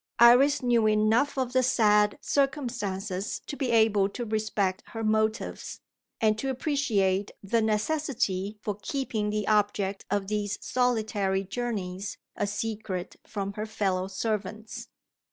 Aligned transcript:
Iris 0.17 0.63
knew 0.63 0.87
enough 0.87 1.37
of 1.37 1.53
the 1.53 1.61
sad 1.61 2.17
circumstances 2.21 3.39
to 3.45 3.55
be 3.55 3.69
able 3.69 4.09
to 4.09 4.25
respect 4.25 4.81
her 4.93 5.03
motives, 5.03 5.79
and 6.19 6.39
to 6.39 6.49
appreciate 6.49 7.29
the 7.43 7.61
necessity 7.61 8.57
for 8.63 8.79
keeping 8.81 9.29
the 9.29 9.47
object 9.47 10.05
of 10.09 10.25
these 10.27 10.57
solitary 10.59 11.43
journeys 11.43 12.17
a 12.35 12.47
secret 12.47 13.17
from 13.27 13.53
her 13.53 13.67
fellow 13.67 14.07
servants. 14.07 14.87